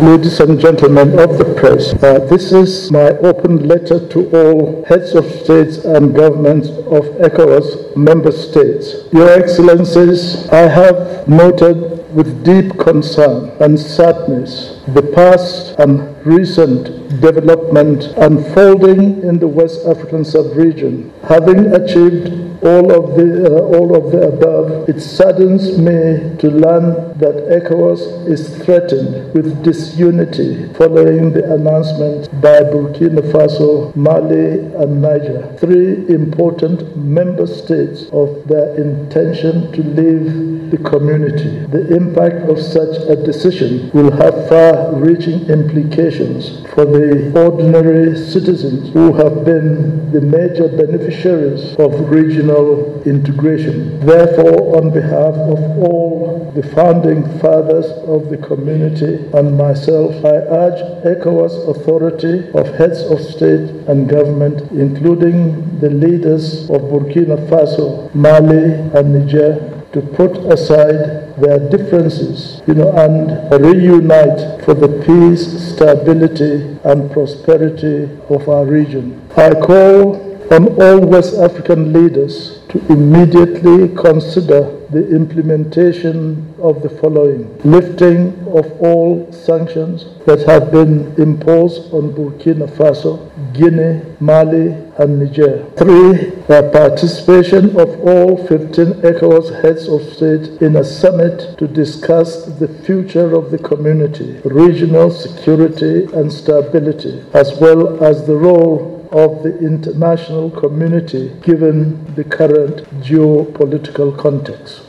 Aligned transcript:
ladies 0.00 0.40
and 0.40 0.60
gentlemen 0.60 1.18
of 1.18 1.38
the 1.38 1.54
press, 1.58 1.94
uh, 2.02 2.18
this 2.26 2.52
is 2.52 2.90
my 2.92 3.08
open 3.18 3.66
letter 3.66 4.06
to 4.08 4.28
all 4.36 4.84
heads 4.84 5.14
of 5.14 5.24
states 5.24 5.78
and 5.78 6.14
governments 6.14 6.68
of 6.68 7.04
ECOWAS 7.24 7.96
member 7.96 8.30
states. 8.30 9.10
Your 9.12 9.28
Excellencies, 9.30 10.48
I 10.50 10.68
have 10.68 11.26
noted 11.28 12.04
with 12.16 12.44
deep 12.44 12.78
concern 12.78 13.50
and 13.60 13.78
sadness 13.78 14.80
the 14.88 15.02
past 15.14 15.74
and 15.78 16.16
recent 16.24 16.86
development 17.20 18.04
unfolding 18.16 19.22
in 19.22 19.38
the 19.38 19.46
West 19.48 19.84
African 19.86 20.24
sub-region. 20.24 21.12
Having 21.28 21.74
achieved 21.74 22.46
all 22.64 22.90
of 22.90 23.16
the 23.16 23.28
uh, 23.46 23.76
all 23.76 23.94
of 23.94 24.12
the 24.12 24.22
above, 24.28 24.88
it 24.88 25.00
saddens 25.00 25.76
me 25.78 25.98
to 26.38 26.48
learn 26.48 26.86
that 27.18 27.36
ECOWAS 27.58 28.26
is 28.28 28.56
threatened 28.64 29.32
with 29.34 29.62
disunity 29.62 30.72
following 30.74 31.32
the 31.32 31.44
announcement 31.52 32.30
by 32.40 32.60
Burkina 32.72 33.22
Faso, 33.32 33.94
Mali, 33.94 34.60
and 34.82 35.02
Niger, 35.02 35.54
three 35.60 36.08
important 36.08 36.96
member 36.96 37.46
states 37.46 38.06
of 38.12 38.46
their 38.48 38.74
intention 38.76 39.70
to 39.72 39.82
leave 39.82 40.70
the 40.70 40.78
community. 40.78 41.50
The 41.66 41.94
impact 42.06 42.48
of 42.48 42.58
such 42.60 42.96
a 43.08 43.16
decision 43.16 43.90
will 43.92 44.10
have 44.12 44.48
far-reaching 44.48 45.48
implications 45.48 46.60
for 46.74 46.84
the 46.84 47.32
ordinary 47.34 48.16
citizens 48.16 48.92
who 48.92 49.12
have 49.14 49.44
been 49.44 50.10
the 50.12 50.20
major 50.20 50.68
beneficiaries 50.68 51.74
of 51.78 52.10
regional 52.10 53.02
integration. 53.04 53.98
Therefore, 54.06 54.76
on 54.76 54.92
behalf 54.92 55.34
of 55.34 55.58
all 55.78 56.52
the 56.54 56.62
founding 56.62 57.22
fathers 57.40 57.86
of 58.08 58.30
the 58.30 58.38
community 58.38 59.24
and 59.34 59.56
myself, 59.56 60.14
I 60.24 60.36
urge 60.64 60.80
ECOWAS 61.04 61.68
authority 61.68 62.48
of 62.52 62.66
heads 62.76 63.00
of 63.02 63.20
state 63.20 63.70
and 63.88 64.08
government, 64.08 64.70
including 64.72 65.78
the 65.80 65.90
leaders 65.90 66.68
of 66.70 66.82
Burkina 66.82 67.36
Faso, 67.48 68.12
Mali, 68.14 68.64
and 68.96 69.12
Niger, 69.14 69.75
to 69.92 70.00
put 70.00 70.36
aside 70.52 71.34
their 71.40 71.58
differences, 71.70 72.60
you 72.66 72.74
know, 72.74 72.90
and 72.96 73.50
reunite 73.64 74.64
for 74.64 74.74
the 74.74 74.88
peace, 75.06 75.74
stability, 75.74 76.78
and 76.84 77.10
prosperity 77.12 78.04
of 78.28 78.48
our 78.48 78.64
region. 78.64 79.20
I 79.36 79.50
call 79.54 80.26
on 80.52 80.80
all 80.80 81.00
West 81.00 81.34
African 81.34 81.92
leaders 81.92 82.60
to 82.68 82.78
immediately 82.92 83.88
consider 83.96 84.76
the 84.90 85.08
implementation 85.14 86.54
of 86.60 86.82
the 86.82 86.88
following 86.88 87.58
lifting 87.64 88.32
of 88.48 88.70
all 88.80 89.30
sanctions 89.32 90.04
that 90.26 90.40
have 90.46 90.70
been 90.70 91.12
imposed 91.20 91.92
on 91.92 92.12
Burkina 92.12 92.68
Faso, 92.68 93.30
Guinea, 93.56 94.02
Mali, 94.20 94.68
and 94.98 95.18
Niger. 95.18 95.64
Three, 95.76 96.30
the 96.46 96.70
participation 96.72 97.70
of 97.78 98.00
all 98.00 98.36
15 98.46 99.02
ECOWAS 99.02 99.62
heads 99.62 99.88
of 99.88 100.02
state 100.14 100.60
in 100.62 100.76
a 100.76 100.84
summit 100.84 101.56
to 101.58 101.66
discuss 101.66 102.46
the 102.58 102.68
future 102.68 103.34
of 103.34 103.50
the 103.50 103.58
community, 103.58 104.40
regional 104.44 105.10
security 105.10 106.04
and 106.14 106.32
stability, 106.32 107.24
as 107.34 107.58
well 107.60 108.02
as 108.04 108.26
the 108.26 108.36
role 108.36 108.96
of 109.12 109.42
the 109.42 109.58
international 109.58 110.50
community 110.50 111.32
given 111.42 112.14
the 112.14 112.24
current 112.24 112.78
geopolitical 113.00 114.16
context. 114.18 114.86